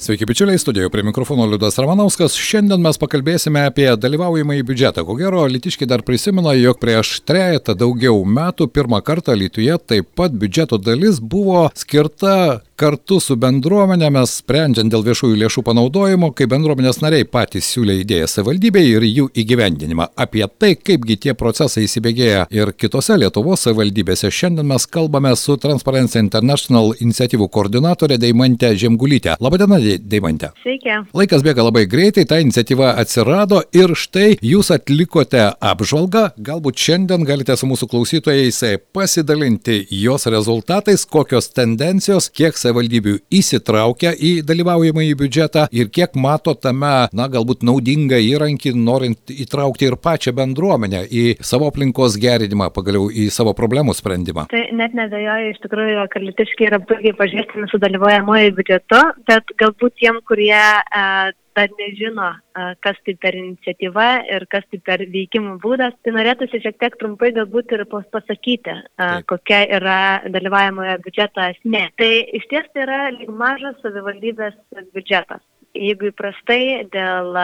[0.00, 2.32] Sveiki, bičiuliai, studijoje prie mikrofono Liudas Ramanauskas.
[2.40, 5.04] Šiandien mes pakalbėsime apie dalyvaujamą į biudžetą.
[5.04, 10.32] Ko gero, Litiškiai dar prisimena, jog prieš trejata daugiau metų pirmą kartą Lietuvoje taip pat
[10.32, 17.26] biudžeto dalis buvo skirta kartu su bendruomenėmis, sprendžiant dėl viešųjų lėšų panaudojimo, kai bendruomenės nariai
[17.28, 20.06] patys siūlė idėją savivaldybei ir jų įgyvendinimą.
[20.16, 26.22] Apie tai, kaipgi tie procesai įsibėgėja ir kitose Lietuvos savivaldybėse, šiandien mes kalbame su Transparency
[26.24, 29.36] International iniciatyvų koordinatorė Deimantė Žemgulytė.
[29.44, 30.52] Labadiena, Deimantė.
[30.62, 31.00] Sveiki.
[31.16, 36.26] Laikas bėga labai greitai, ta iniciatyva atsirado ir štai jūs atlikote apžvalgą.
[36.46, 38.62] Galbūt šiandien galite su mūsų klausytojais
[38.94, 46.54] pasidalinti jos rezultatais, kokios tendencijos, kiek savivaldybių įsitraukia į dalyvaujamą į biudžetą ir kiek mato
[46.54, 53.08] tame, na, galbūt naudingą įrankį, norint įtraukti ir pačią bendruomenę į savo aplinkos gerinimą, pagaliau
[53.10, 54.46] į savo problemų sprendimą.
[54.52, 59.79] Tai net nebejoju, iš tikrųjų, kad litiškiai yra puikiai pažįstami su dalyvaujamojų biudžetu, bet galbūt
[59.88, 61.04] tiem, kurie e,
[61.56, 66.60] dar nežino, e, kas tai per iniciatyva ir kas tai per veikimo būdas, tai norėtųsi
[66.64, 69.26] šiek tiek trumpai galbūt ir pasakyti, e, Taip.
[69.32, 71.86] kokia yra dalyvavimojo biudžeto esmė.
[71.96, 74.58] Tai iš ties tai yra lyg mažas savivaldybės
[74.92, 75.42] biudžetas.
[75.74, 77.36] Jeigu įprastai dėl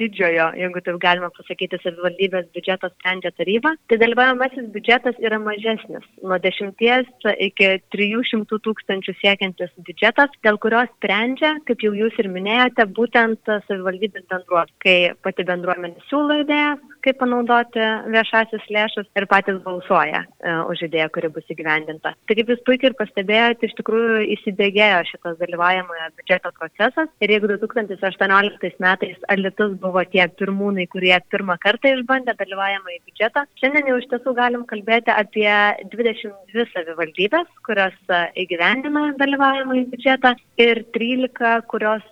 [0.00, 6.38] didžiojo, jeigu taip galima pasakyti, savivaldybės biudžeto sprendžia taryba, tai dalyvaujamasis biudžetas yra mažesnis- nuo
[6.38, 6.74] 10
[7.48, 14.26] iki 300 tūkstančių siekiantis biudžetas, dėl kurio sprendžia, kaip jau jūs ir minėjote, būtent savivaldybės
[14.30, 17.80] bendruomenė, kai pati bendruomenė siūlo idėjas, kaip panaudoti
[18.14, 22.14] viešasis lėšas ir patys balsuoja uh, už idėją, kuri bus įgyvendinta.
[22.14, 27.08] Tai kaip jūs puikiai ir pastebėjote, iš tikrųjų įsibėgėjo šitas dalyvavimojo biudžeto procesas.
[27.24, 32.98] Ir jeigu 2018 metais Alitus buvo buvo tie pirmūnai, kurie pirmą kartą išbandė dalyvavimą į
[33.08, 33.44] biudžetą.
[33.60, 35.50] Šiandien jau iš tiesų galim kalbėti apie
[35.92, 37.96] 22 savivaldybės, kurios
[38.38, 42.06] įgyvendina dalyvavimą į biudžetą ir 13, kurios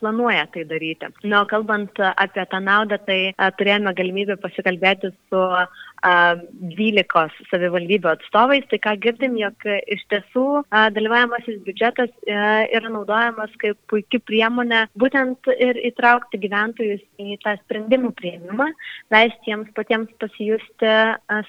[0.00, 1.10] planuoja tai daryti.
[1.30, 3.20] Na, kalbant apie tą naudą, tai
[3.60, 5.44] turėjome galimybę pasikalbėti su
[6.02, 10.46] 12 savivaldybių atstovais, tai ką girdim, jog iš tiesų
[10.96, 18.70] dalyvavamasis biudžetas yra naudojamas kaip puikia priemonė būtent ir įtraukti gyventojus į tą sprendimų prieimimą,
[19.12, 20.94] leisti jiems patiems pasijusti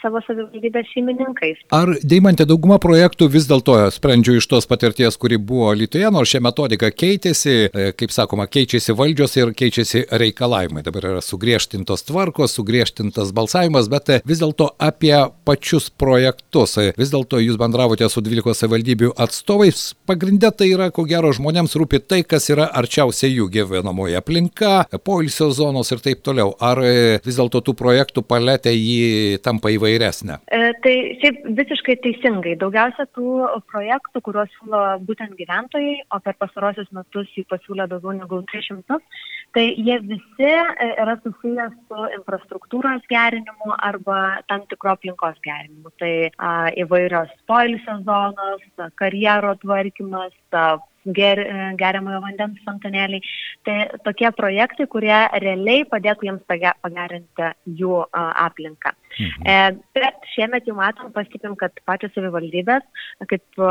[0.01, 1.63] savo savivaldybės šeimininkais.
[1.75, 6.41] Ar Deimantė dauguma projektų vis dėlto sprendžiu iš tos patirties, kuri buvo Lietuvoje, nors šią
[6.43, 10.83] metodiką keitėsi, e, kaip sakoma, keičiasi valdžios ir keičiasi reikalavimai.
[10.85, 15.13] Dabar yra sugriežtintos tvarkos, sugriežtintas balsavimas, bet vis vis dėlto apie
[15.45, 16.77] pačius projektus.
[16.97, 19.93] Vis dėlto jūs bendravote su 12 savivaldybių atstovais.
[20.09, 25.51] Pagrindė tai yra, ko gero, žmonėms rūpi tai, kas yra arčiausiai jų gyvenamoje aplinka, poilsio
[25.53, 26.55] zonos ir taip toliau.
[26.57, 30.39] Ar vis dėlto tų projektų paletė jį tampa įvairesnė?
[30.49, 32.57] E, tai šiaip visiškai teisingai.
[32.61, 33.37] Daugiausia tų
[33.69, 38.97] projektų, kuriuos siūlo būtent gyventojai, o per pastarosius metus jų pasiūlė daugiau negu 300,
[39.53, 45.91] tai jie visi e, yra susijęs su infrastruktūros gerinimu arba tam tikro aplinkos gerinimu.
[46.01, 46.51] Tai a,
[46.83, 48.63] įvairios poilsio zonos,
[49.01, 50.33] karjero tvarkymas,
[51.05, 51.41] ger,
[51.79, 53.21] geriamojo vandens fontanėliai.
[53.67, 57.51] Tai tokie projektai, kurie realiai padėtų jiems pagerinti
[57.81, 58.95] jų aplinką.
[59.11, 59.43] Mhm.
[59.45, 59.55] E,
[59.97, 62.85] bet šiemet jau matom, pastipim, kad pačios savivaldybės,
[63.27, 63.61] kaip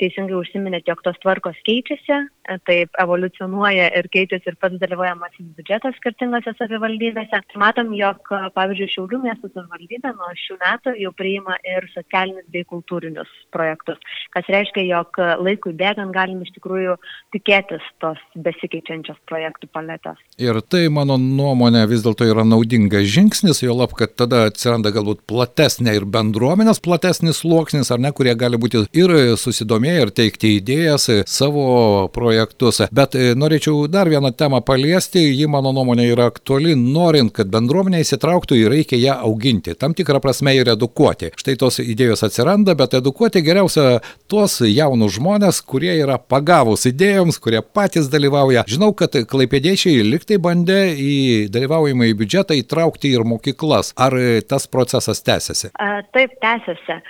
[0.00, 2.18] teisingai užsiminėte, jog tos tvarkos keičiasi,
[2.50, 7.42] e, taip evoliucionuoja ir keičiasi ir pats dalyvojamasis biudžetas skirtingose savivaldybėse.
[7.62, 13.30] Matom, jog, pavyzdžiui, Šiaulių miesto savivaldybė nuo šių metų jau priima ir socialinius bei kultūrinius
[13.54, 14.00] projektus,
[14.34, 16.96] kas reiškia, jog laikui bėgant gali galim iš tikrųjų
[17.34, 20.18] tikėtis tos besikeičiančios projektų paletės.
[20.40, 25.24] Ir tai, mano nuomonė, vis dėlto yra naudingas žingsnis, jo lab, kad tada atsiranda galbūt
[25.30, 31.08] platesnė ir bendruomenės platesnis sluoksnis, ar ne, kurie gali būti ir susidomėję, ir teikti idėjas,
[31.30, 32.82] savo projektus.
[32.94, 38.02] Bet e, norėčiau dar vieną temą paliesti, ji, mano nuomonė, yra aktuali, norint, kad bendruomenė
[38.04, 41.32] įsitrauktų ir reikia ją auginti, tam tikrą prasme ir edukuoti.
[41.38, 44.00] Štai tos idėjos atsiranda, bet edukuoti geriausia
[44.30, 48.66] tuos jaunus žmonės, kurie yra yra pagavus idėjoms, kurie patys dalyvauja.
[48.68, 51.12] Žinau, kad klaipėdiečiai liktai bandė į
[51.52, 53.92] dalyvaujamą į biudžetą įtraukti ir mokyklas.
[53.96, 54.16] Ar
[54.48, 55.72] tas procesas tęsiasi?
[56.12, 57.00] Taip, tęsiasi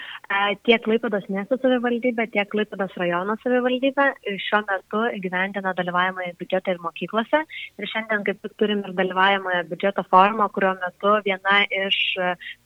[0.66, 4.06] tiek Laipados miesto savivaldybė, tiek Laipados rajono savivaldybė
[4.44, 7.42] šiuo metu įgyvendina dalyvavimąją biudžetą ir mokyklose.
[7.80, 11.98] Ir šiandien kaip tik turim ir dalyvavimąją biudžeto formą, kurio metu viena iš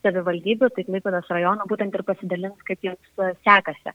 [0.07, 3.95] savivaldybių, tai Laipados rajono, būtent ir pasidalins, kaip jiems sekasi.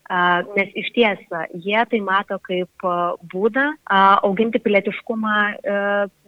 [0.57, 1.21] Nes iš ties
[1.65, 2.89] jie tai mato kaip
[3.33, 5.37] būdą auginti pilietiškumą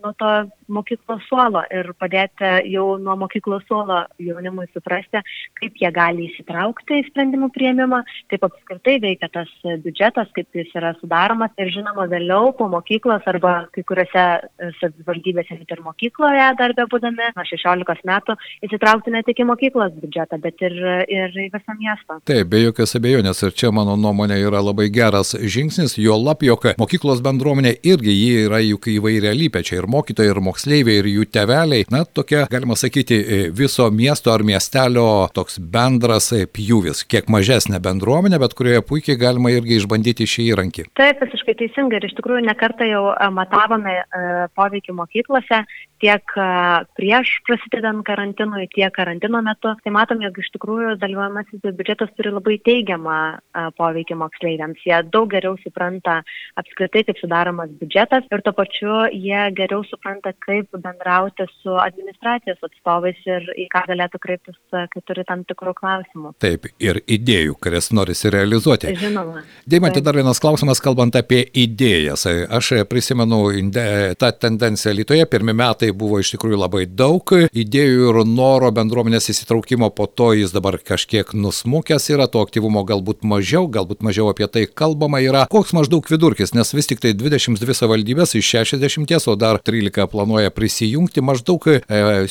[0.04, 0.32] nuo to
[0.68, 5.22] mokyklos suolo ir padėti jau nuo mokyklos suolo jaunimui suprasti,
[5.60, 10.94] kaip jie gali įsitraukti į sprendimų prieimimą, kaip apskritai veikia tas biudžetas, kaip jis yra
[11.00, 14.26] sudaromas ir žinoma vėliau po mokyklos arba kai kuriuose
[14.80, 18.36] savivaldybėse ir mokykloje dar bebūdami nuo 16 metų
[18.68, 20.78] įsitraukti ne tik į mokyklos biudžetą, bet ir,
[21.10, 22.20] ir į visą miestą.
[22.26, 26.70] Taip, be jokios abejonės ir čia mano nuomonė yra labai geras žingsnis, jo lab, jog
[26.78, 31.88] mokyklos bendruomenė irgi jį yra juk įvairialypė, čia ir mokytojai, ir moksleiviai, ir jų teveliai.
[31.94, 37.82] Na, tokia, galima sakyti, e, viso miesto ar miestelio toks bendras e, pjūvis, kiek mažesnė
[37.84, 40.88] bendruomenė, bet kurioje puikiai galima irgi išbandyti šį įrankį.
[41.00, 43.96] Taip, visiškai teisingai ir iš tikrųjų nekartą jau e, matavome
[44.58, 45.64] poveikį mokyklose,
[46.04, 46.34] tiek
[46.98, 49.72] prieš prasidedant karantinui, tiek karantino metu.
[49.84, 53.20] Tai matome, jog iš tikrųjų dalyvaujamasis biudžetas turi labai teigiamą
[53.80, 54.84] poveikį moksleiviams.
[54.84, 56.20] Jie daug geriau supranta
[56.60, 62.62] apskritai, kaip sudaromas biudžetas ir tuo pačiu jie geriau geriau supranta, kaip bendrauti su administracijos
[62.64, 66.34] atstovais ir į ką galėtų kreiptis, kai turi tam tikrų klausimų.
[66.40, 68.94] Taip, ir idėjų, kurias norisi realizuoti.
[69.00, 69.44] Žinoma.
[69.70, 72.26] Deimantė, dar vienas klausimas, kalbant apie idėjas.
[72.28, 73.42] Aš prisimenu
[74.20, 79.90] tą tendenciją Lietuvoje, pirmie metai buvo iš tikrųjų labai daug idėjų ir noro bendruomenės įsitraukimo,
[79.96, 84.66] po to jis dabar kažkiek nusmukęs yra, to aktyvumo galbūt mažiau, galbūt mažiau apie tai
[84.68, 85.46] kalbama yra.
[85.52, 90.54] Koks maždaug vidurkis, nes vis tik tai 22 savivaldybės iš 60, o dar 13 planuoja
[90.54, 91.80] prisijungti, maždaug e,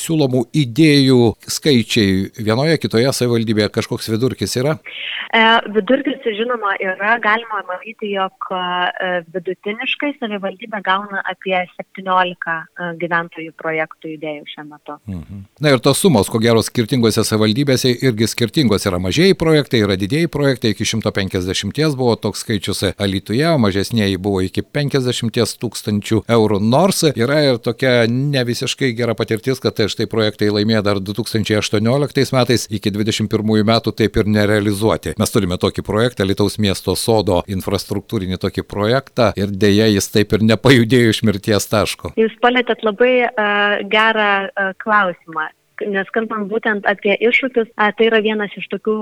[0.01, 1.21] siūlomų idėjų
[1.51, 4.62] skaičiai vienoje, kitoje savivaldybėje kažkoks vidurkis yra?
[4.71, 5.43] E,
[5.75, 14.15] vidurkis, žinoma, yra, galima matyti, jog e, vidutiniškai savivaldybė gauna apie 17 e, gyventojų projektų
[14.17, 14.99] idėjų šiuo metu.
[15.11, 15.45] Mhm.
[15.63, 18.87] Na ir tos sumos, ko gero, skirtingose savivaldybėse irgi skirtingos.
[18.89, 24.43] Yra mažieji projektai, yra didėjai projektai, iki 150 buvo toks skaičius Alytuje, o mažesnėji buvo
[24.45, 30.09] iki 50 tūkstančių eurų, nors yra ir tokia ne visiškai gera patirtis, kad tai štai
[30.11, 35.17] projektai laimėjo dar 2018 metais, iki 2021 metų taip ir nerealizuoti.
[35.21, 40.45] Mes turime tokį projektą, Lietuvos miesto sodo infrastruktūrinį tokį projektą ir dėja jis taip ir
[40.53, 42.13] nepajudėjo iš mirties taško.
[42.21, 45.49] Jūs palėtėt labai uh, gerą uh, klausimą
[45.91, 48.97] nes kalbant būtent apie iššūkius, tai yra vienas iš tokių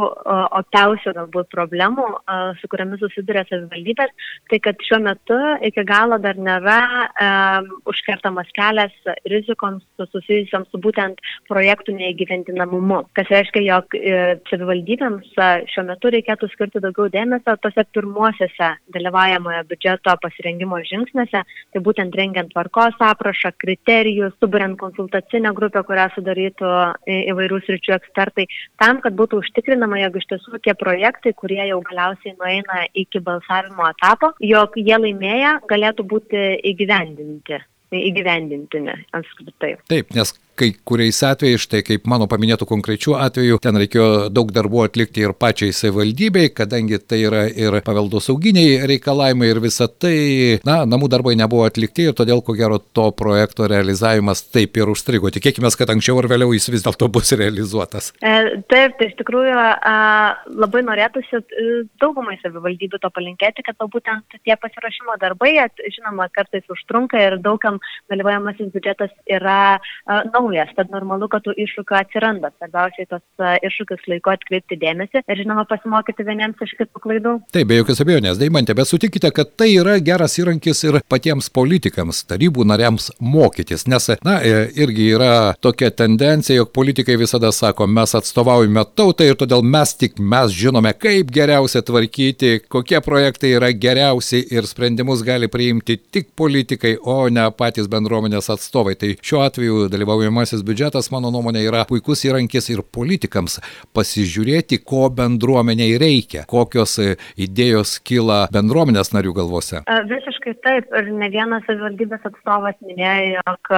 [0.60, 2.06] opiausių galbūt problemų,
[2.60, 4.12] su kuriamis susiduria savivaldybės,
[4.50, 6.78] tai kad šiuo metu iki galo dar nėra
[7.90, 8.94] užkertamas kelias
[9.28, 13.02] rizikoms susijusiams su būtent projektų neįgyventinamumu.
[13.16, 15.32] Kas reiškia, jog e, savivaldybėms
[15.72, 22.52] šiuo metu reikėtų skirti daugiau dėmesio tose pirmuosiuose dalyvajamojo biudžeto pasirengimo žingsniuose, tai būtent rengiant
[22.54, 26.69] tvarkos aprašą, kriterijus, suburiant konsultacinę grupę, kurią sudarytų
[27.10, 28.46] įvairių sričių ekspertai,
[28.82, 33.88] tam, kad būtų užtikrinama, jog iš tiesų tie projektai, kurie jau galiausiai nueina iki balsavimo
[33.90, 39.72] etapo, jog jie laimėję galėtų būti įgyvendinti įgyvendintini apskritai.
[39.90, 40.30] Taip, nes
[40.60, 45.32] kai kuriais atvejais, štai kaip mano paminėtų konkrečių atvejų, ten reikėjo daug darbų atlikti ir
[45.36, 51.64] pačiai savivaldybei, kadangi tai yra ir paveldosauginiai reikalavimai ir visa tai, na, namų darbai nebuvo
[51.68, 55.32] atlikti ir todėl, ko gero, to projekto realizavimas taip ir užstrigo.
[55.32, 58.10] Tikėkime, kad anksčiau ar vėliau jis vis dėlto bus realizuotas.
[58.20, 59.56] E, taip, tai iš tikrųjų
[60.60, 61.68] labai norėtųsi e,
[62.02, 65.54] daugumai savivaldybių to palinkėti, kad būtent tie pasirašymo darbai,
[65.88, 67.80] žinoma, kartais užtrunka ir daugam
[68.12, 69.78] dalyvajamasis biudžetas yra
[70.34, 72.50] naujas naujas, tad normalu, kad tų iššūkių atsiranda.
[72.58, 73.22] Svarbiausiai tos
[73.66, 77.34] iššūkius laiko atkreipti dėmesį ir, žinoma, pasimokyti vieniems iš kitų klaidų.
[77.54, 82.24] Taip, be jokios abejonės, Daimantė, bet sutikite, kad tai yra geras įrankis ir patiems politikams,
[82.30, 85.32] tarybų nariams mokytis, nes, na, e, irgi yra
[85.62, 90.92] tokia tendencija, jog politikai visada sako, mes atstovaujame tautai ir todėl mes tik mes žinome,
[90.98, 97.46] kaip geriausia tvarkyti, kokie projektai yra geriausi ir sprendimus gali priimti tik politikai, o ne
[97.56, 98.96] patys bendruomenės atstovai.
[99.00, 103.58] Tai šiuo atveju dalyvaujama Taupymasis biudžetas, mano nuomonė, yra puikus įrankis ir politikams
[103.92, 109.82] pasižiūrėti, ko bendruomeniai reikia, kokios e, idėjos kyla bendruomenės narių galvose.
[110.08, 110.88] Visiškai taip.
[110.96, 113.72] Ir ne vienas savivaldybės atstovas minėjo, jog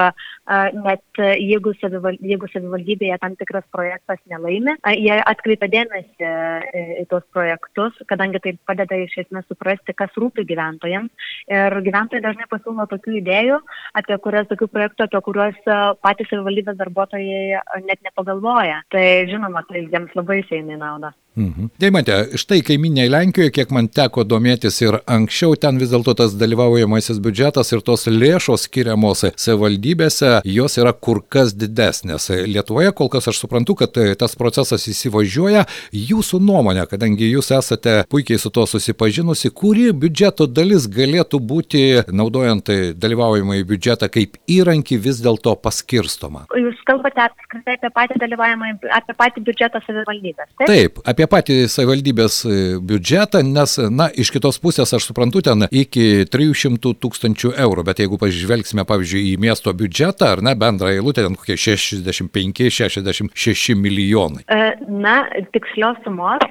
[0.84, 7.26] net jeigu, savival, jeigu savivaldybėje tam tikras projektas nelaimi, jie atkreipia dėmesį e, į tuos
[7.34, 11.10] projektus, kadangi tai padeda iš esmės suprasti, kas rūpi gyventojams.
[11.50, 13.60] Ir gyventojai dažnai pasiūlo tokių idėjų,
[13.98, 15.70] apie kurias, tokių projektų, apie kuriuos
[16.02, 18.82] patys savivaldybės savivaldybės darbuotojai net nepagalvoja.
[18.90, 21.12] Tai žinoma, tai jiems labai išeina į naudą.
[21.36, 21.70] Mhm.
[21.80, 27.20] Deimantė, štai kaiminiai Lenkijoje, kiek man teko domėtis ir anksčiau, ten vis dėlto tas dalyvaujamasis
[27.24, 32.28] biudžetas ir tos lėšos skiriamos savivaldybėse, jos yra kur kas didesnės.
[32.52, 35.64] Lietuvoje kol kas aš suprantu, kad tas procesas įsivažiuoja.
[35.96, 42.68] Jūsų nuomonė, kadangi jūs esate puikiai su to susipažinusi, kuri biudžeto dalis galėtų būti, naudojant
[43.00, 46.44] dalyvaujamą į biudžetą kaip įrankį, vis dėlto paskirstoma?
[46.60, 50.52] Jūs kalbate apskritai apie patį dalyvavimą, apie patį biudžetą savivaldybės.
[50.60, 52.48] Taip, taip apie patį savivaldybės e,
[52.82, 58.16] biudžetą, nes, na, iš kitos pusės aš suprantu ten iki 300 tūkstančių eurų, bet jeigu
[58.20, 64.42] pažvelgsime, pavyzdžiui, į miesto biudžetą, ar ne, bendrą eilutę, ten kokie 65-66 milijonai.
[64.46, 64.48] E,
[64.88, 65.16] na,
[65.54, 66.44] tikslios sumos e,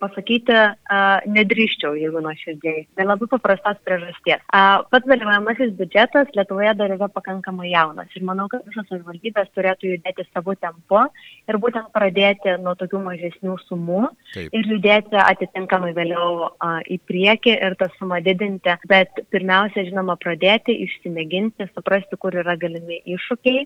[0.00, 0.56] pasakyti
[1.32, 2.84] nedrįščiau, jeigu nuo širdžiai.
[2.98, 4.42] Dėl labai paprastos priežasties.
[4.50, 10.26] Pats dalyvaujamasis biudžetas Lietuvoje dar yra pakankamai jaunas ir manau, kad visos savivaldybės turėtų judėti
[10.30, 11.02] savo tempu
[11.48, 14.02] ir būtent pradėti nuo tokių mažesnių sumų
[14.34, 14.52] Taip.
[14.52, 18.74] ir judėti atitinkamai vėliau a, į priekį ir tą sumą didinti.
[18.90, 23.64] Bet pirmiausia, žinoma, pradėti, išsimėginti, suprasti, kur yra galimi iššūkiai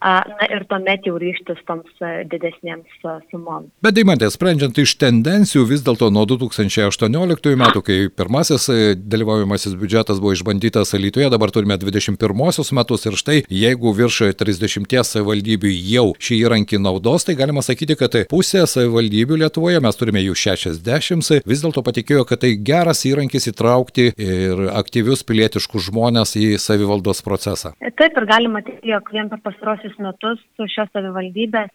[0.00, 3.68] na ir tuomet jau ryštis toms didesnėms sumoms.
[3.84, 8.68] Bet Daimantė, sprendžiant iš tendencijų, vis dėlto nuo 2018 metų, kai pirmasis
[9.00, 15.72] dalyvaujamasis biudžetas buvo išbandytas Lietuvoje, dabar turime 21 metus ir štai jeigu virš 30 savivaldybių
[15.90, 21.44] jau šį įrankį naudos, tai galima sakyti, kad pusė savivaldybių Lietuvoje, mes turime jų 60,
[21.46, 27.74] vis dėlto patikėjo, kad tai geras įrankis įtraukti ir aktyvius pilietiškus žmonės į savivaldos procesą.
[28.00, 31.72] Taip ir galima tik, jog vien per pastarosius metus šios savivaldybės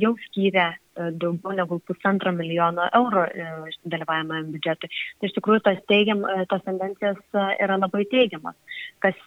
[0.00, 3.46] jau skyrė daugiau negu pusantro milijono eurų e,
[3.92, 4.90] dalyvavimą biudžetui.
[5.20, 7.20] Tai iš tikrųjų tos, teigiam, e, tos tendencijos
[7.62, 8.56] yra labai teigiamas,
[9.02, 9.18] kas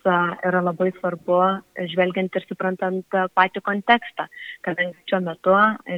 [0.46, 1.40] yra labai svarbu,
[1.92, 4.28] žvelgiant ir suprantant patį kontekstą,
[4.66, 5.56] kadangi šiuo metu,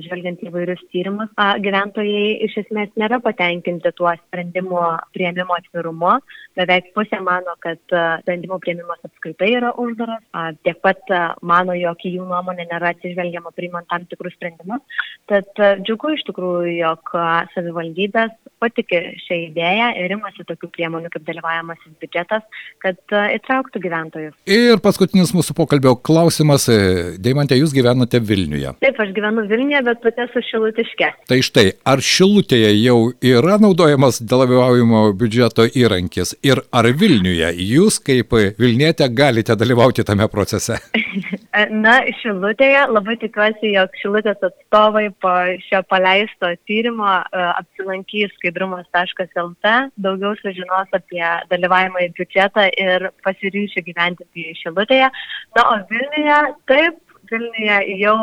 [0.07, 1.33] žvelgiant įvairius tyrimus,
[1.65, 4.83] gyventojai iš esmės nėra patenkinti tuo sprendimo
[5.15, 6.17] prieimimo atvirumu.
[6.57, 7.81] Beveik pusė mano, kad
[8.23, 10.23] sprendimo prieimimas apskritai yra uždaras,
[10.65, 11.03] tiek pat
[11.45, 14.81] mano, jog į jų nuomonę nėra atsižvelgiama priimant tam tikrus sprendimus.
[15.29, 17.13] Tad džiugu iš tikrųjų, jog
[17.53, 22.45] savivaldybės patikė šią idėją ir imasi tokių priemonių kaip dalyvajamasis biudžetas,
[22.83, 24.35] kad įtrauktų gyventojus.
[24.49, 26.67] Ir paskutinis mūsų pokalbio klausimas.
[26.71, 26.79] E,
[27.21, 28.73] Deimantė, jūs gyvenate Vilniuje.
[28.83, 31.11] Taip, aš gyvenu Vilniuje, bet pati esu šilutiškė.
[31.29, 38.33] Tai štai, ar šilutėje jau yra naudojamas dalyvaujamo biudžeto įrankis ir ar Vilniuje jūs kaip
[38.57, 40.81] Vilnietė galite dalyvauti tame procese?
[41.57, 45.31] Na, šilutėje labai tikiuosi, jog šilutės atstovai po
[45.65, 49.71] šio paleisto tyrimo e, apsilankys skaidrumas.lt,
[50.05, 55.09] daugiau sužinos apie dalyvavimą į biudžetą ir pasiryšę gyventi šilutėje.
[55.57, 58.15] Na, o Vilniuje taip, Vilniuje jau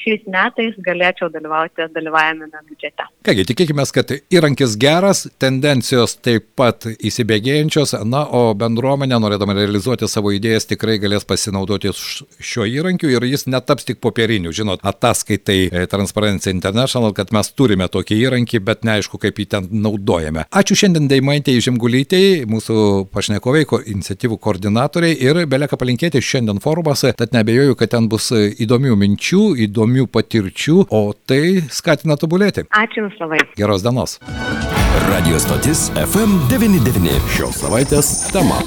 [0.00, 3.06] šiais metais galėčiau dalyvauti dalyvavime biudžete.
[3.24, 10.32] Kągi, tikėkime, kad įrankis geras, tendencijos taip pat įsibėgėjančios, na, o bendruomenė, norėdama realizuoti savo
[10.34, 14.52] idėjas, tikrai galės pasinaudoti šiuo įrankiu ir jis netaps tik popieriniu.
[14.54, 19.68] Žinot, ataskaitai e, Transparency International, kad mes turime tokį įrankį, bet neaišku, kaip jį ten
[19.84, 20.46] naudojame.
[20.54, 22.76] Ačiū šiandien Daimantė Žemgulytėjai, mūsų
[23.14, 28.30] pašnekoviai, ko, iniciatyvų koordinatoriai ir belieka palinkėti šiandien forumuose, tad nebejoju, kad ten bus
[28.64, 32.68] įdomių minčių, įdomių patirčių, o tai skatina tobulėti.
[32.70, 33.44] Ačiū Jums labai.
[33.58, 34.18] Geros dienos.
[35.10, 37.16] Radio stotis FM99.
[37.36, 38.60] Šios savaitės tema.